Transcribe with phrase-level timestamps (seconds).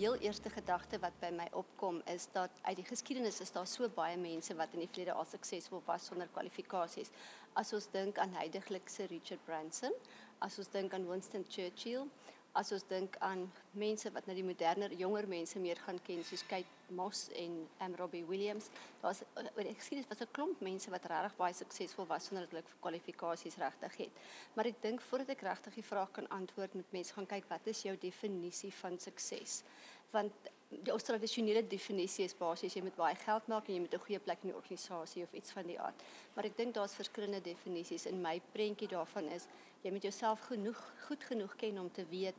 [0.00, 3.88] heel eerste gedagte wat by my opkom is dat uit die geskiedenis is daar so
[3.92, 4.16] baie
[4.56, 7.10] wat in die verlede al suksesvol was sonder kwalifikasies.
[7.52, 9.92] As ons dink aan heidaglikse Richard Branson,
[10.38, 12.08] as ons dink aan Winston Churchill,
[12.58, 13.44] as ons dink aan
[13.78, 17.52] mense wat nou die moderner jonger mense meer gaan ken soos Kate Moss en
[17.84, 18.70] um, Robbie Williams
[19.02, 22.46] daar's oor ek sien dit was 'n klomp mense wat regtig baie suksesvol was sonder
[22.46, 24.12] dat hulle kwalifikasies regtig het.
[24.54, 27.66] Maar ek dink voordat ek regtig die vraag kan antwoord moet mense gaan kyk wat
[27.66, 29.62] is jou definisie van sukses?
[30.10, 30.32] Want
[30.70, 34.04] die ons tradisionele definisie is basies jy moet baie geld maak en jy moet 'n
[34.06, 36.02] goeie plek in die organisasie of iets van die aard.
[36.34, 39.46] Maar ek dink daar's verskillende definisies en my prentjie daarvan is
[39.82, 42.36] jy moet jouself genoeg goed genoeg ken om te weet,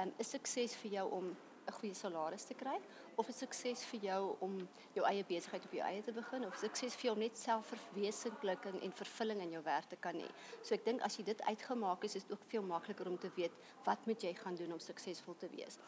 [0.00, 2.78] um, is sukses vir jou om 'n goeie salaris te kry
[3.16, 6.56] of is sukses vir jou om jou eie besigheid op jou eie te begin of
[6.56, 10.28] sukses vir jou om net selfverwesenliking en vervulling in jou werk te kan hê.
[10.62, 13.30] So ek dink as jy dit uitgemaak is, is dit ook veel makliker om te
[13.36, 13.52] weet
[13.84, 15.78] wat moet jy gaan doen om suksesvol te wees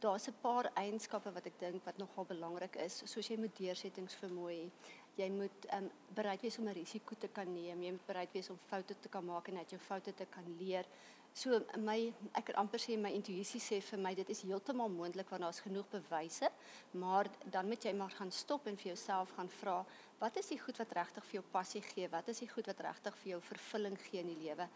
[0.00, 4.52] daar's 'n paar eienskappe wat ek dink wat nogal belangrik is, soos jy moet deursettingsvermoë
[4.52, 4.70] hê.
[5.16, 8.50] Jy moet um, bereid wees om 'n risiko te kan neem, jy moet bereid wees
[8.50, 10.86] om foute te kan maak en uit jou foute te kan leer.
[11.32, 15.30] So my ek kan amper sê my intuïsie sê vir my dit is heeltemal moontlik
[15.30, 16.50] want daar's genoeg bewyse,
[16.92, 19.84] maar dan moet jy maar gaan stop en vir jouself gaan vra,
[20.18, 22.08] wat is die goed wat regtig vir jou passie gee?
[22.08, 24.68] Wat is die goed wat regtig vir jou vervulling gee in die lewe?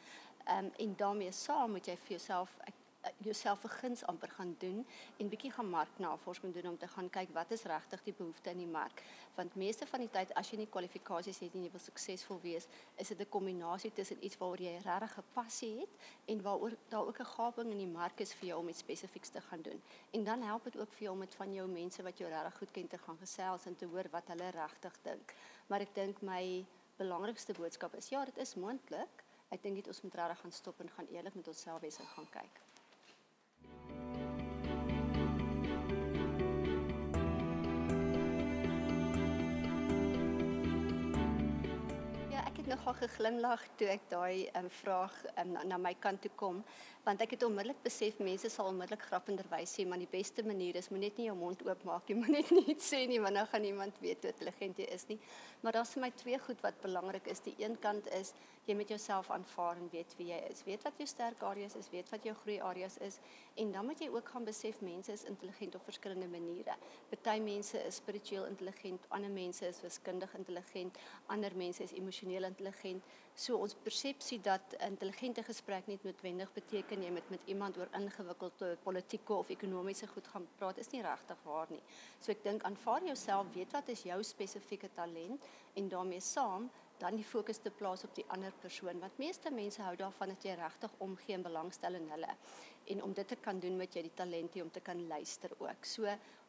[0.46, 2.83] Ehm um, en daarmee saam moet jy vir jouself ek
[3.18, 7.28] jouself 'n guns amper gaan doen en bietjie gaan marknavorsing doen om te gaan kyk
[7.32, 9.02] wat is regtig die behoefte in die mark.
[9.34, 12.66] Want meeste van die tyd as jy nie kwalifikasies het en jy wil suksesvol wees,
[12.96, 15.90] is dit 'n kombinasie tussen iets waaroor jy regtig 'n passie het
[16.24, 19.28] en waaroor daar ook 'n gaping in die mark is vir jou om iets spesifieks
[19.28, 19.82] te gaan doen.
[20.10, 22.56] En dan help dit ook vir jou om met van jou mense wat jou regtig
[22.58, 25.34] goed ken te gaan gesels en te hoor wat hulle regtig dink.
[25.66, 26.66] Maar ek dink my
[26.96, 29.24] belangrikste boodskap is ja, dit is moontlik.
[29.48, 32.06] Ek dink dit ons moet regtig gaan stop en gaan eerlik met onsself wees en
[32.06, 32.73] gaan kyk.
[42.64, 46.62] Het nogal geglimlag toe ek daai um, vraag um, na, na my kant toe kom
[47.04, 50.88] want ek het onmiddellik besef mense sal onmiddellik grappenderwys sê maar die beste manier is
[50.88, 53.66] moenie net nie jou mond oopmaak jy moenie net nie sê nie want dan gaan
[53.66, 55.18] niemand weet hoe intelligent jy is nie.
[55.60, 57.44] Maar daar's vir my twee goed wat belangrik is.
[57.44, 58.32] Die een kant is
[58.66, 61.90] jy moet jouself aanvaar en weet wie jy is weet wat jou sterk areas is
[61.92, 63.20] weet wat jou groei areas is
[63.60, 66.76] en dan moet jy ook gaan besef mense is intelligent op verskillende maniere
[67.10, 73.02] party mense is spiritueel intelligent ander mense is wiskundig intelligent ander mense is emosioneel intelligent.
[73.34, 78.74] So ons persepsie dat intelligente gesprek nie noodwendig beteken jy moet met iemand oor ingewikkelde
[78.84, 81.82] politieke of ekonomiese goed gaan praat is nie regtig waar nie.
[82.20, 87.16] So ek dink aanvaar jouself, weet wat is jou spesifieke talent en daarmee saam dan
[87.16, 90.54] die fokus te plaas op die ander persoon want meeste mense hou daarvan dat jy
[90.60, 92.36] regtig omgee en belangstel in hulle.
[92.92, 95.50] En om dit te kan doen met jy die talent hê om te kan luister
[95.58, 95.84] ook.
[95.88, 96.04] So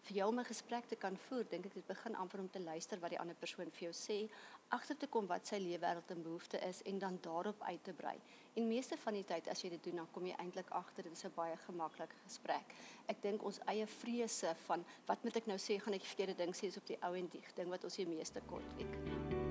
[0.06, 2.60] vir jou om 'n gesprek te kan voer, dink ek dit begin amper om te
[2.60, 4.30] luister wat die ander persoon vir jou sê,
[4.70, 8.20] agter te kom wat sy lewenswêreld en behoeftes is en dan daarop uit te brei.
[8.54, 11.12] En meeste van die tyd as jy dit doen, dan kom jy eintlik agter dit
[11.12, 12.76] is 'n baie gemaklike gesprek.
[13.08, 16.54] Ek dink ons eie vrese van wat moet ek nou sê, gaan ek verkeerde ding
[16.54, 19.45] sê is op die ou en die ding wat ons die meeste kort weet.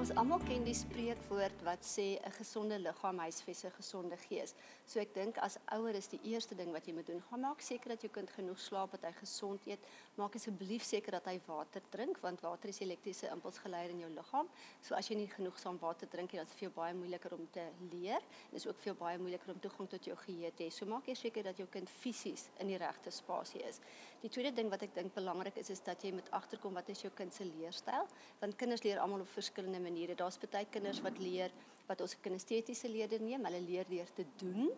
[0.00, 4.54] Ons almal ken die spreekwoord wat sê 'n gesonde liggaam huisves 'n gesonde gees.
[4.86, 7.60] So ek dink as ouer is die eerste ding wat jy moet doen, gaan maak
[7.60, 9.78] seker dat jou kind genoeg slaap, dat hy gesond eet.
[10.16, 14.48] Maak asseblief seker dat hy water drink want water is elektriese impulsgeleier in jou liggaam.
[14.80, 17.34] So as jy nie genoegsaam water drink nie, dan is dit vir jou baie moeiliker
[17.34, 18.20] om te leer.
[18.50, 20.70] Dit is ook vir jou baie moeiliker om toegang tot jou geheue te hê.
[20.70, 23.80] So maak eers seker dat jou kind fisies in die regte spasie is.
[24.22, 27.02] Die tweede ding wat ek dink belangrik is is dat jy moet agterkom wat is
[27.02, 28.06] jou kind se leerstyl,
[28.40, 29.89] want kinders leer almal op verskillende maniere.
[30.16, 31.50] Daar's baie kinders wat leer
[31.90, 34.68] wat ons kinestetiese leer neem, hulle leer deur te doen,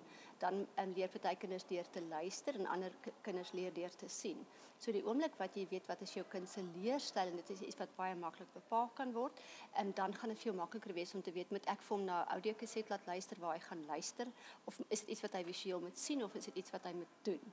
[0.40, 4.40] dan um, leer baie kinders deur te luister en ander kinders leer deur te sien.
[4.82, 7.60] So die oomblik wat jy weet wat is jou kind se leerstyl en dit is
[7.68, 9.38] iets wat baie maklik bepaal kan word,
[9.76, 12.08] en um, dan gaan dit veel makliker wees om te weet moet ek vir hom
[12.08, 14.32] na audiokaset laat luister waar hy gaan luister
[14.66, 16.96] of is dit iets wat hy visueel moet sien of is dit iets wat hy
[16.96, 17.52] moet doen.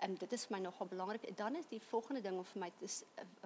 [0.00, 1.24] En dit is vir my nogal belangrik.
[1.36, 2.88] Dan is die volgende ding om vir my te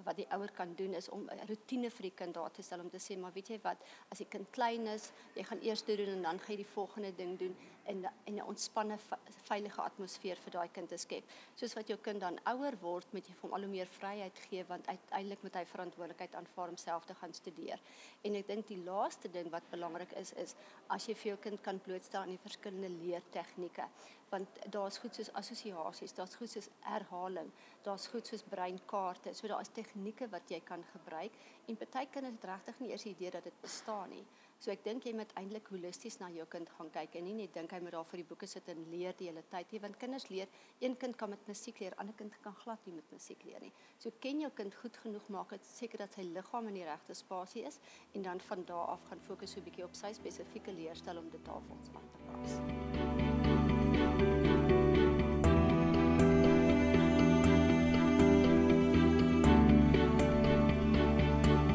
[0.05, 2.79] wat die ouer kan doen is om 'n rotine vir die kind daar te stel
[2.79, 3.77] om te sê maar weet jy wat
[4.11, 6.73] as die kind klein is, jy gaan eers dit doen en dan gaan jy die
[6.73, 7.55] volgende ding doen
[7.85, 8.97] en en 'n ontspanne
[9.43, 11.23] veilige atmosfeer vir daai kind te skep.
[11.55, 14.39] Soos wat jou kind dan ouer word, moet jy vir hom al hoe meer vryheid
[14.39, 17.79] gee want uiteindelik moet hy verantwoordelikheid aanvaar om self te gaan studeer.
[18.21, 20.55] En ek dink die laaste ding wat belangrik is is
[20.87, 23.89] as jy vir jou kind kan blootstel aan die verskillende leertegnieke
[24.29, 27.51] want daar's goed soos assosiasies, daar's goed soos herhaling,
[27.83, 29.33] daar's goed soos breinkaarte.
[29.33, 31.31] So daar is tegnieke wat jy kan gebruik
[31.67, 34.25] en party kinders het regtig nie eers die idee dat dit bestaan nie.
[34.59, 37.53] So ek dink jy moet eintlik holisties na jou kind gaan kyk en nie net
[37.53, 39.99] dink hy moet daar vir die boeke sit en leer die hele tyd nie want
[40.01, 40.49] kinders leer
[40.79, 43.73] een kind kan met musiek leer ander kind kan glad nie met musiek leer nie
[43.99, 47.17] so ken jou kind goed genoeg maak dit seker dat sy liggaam in die regte
[47.19, 47.81] spasie is
[48.13, 51.29] en dan van daar af gaan fokus so 'n bietjie op sy spesifieke leerstyl om
[51.29, 52.14] dit daarvolgens aan te pas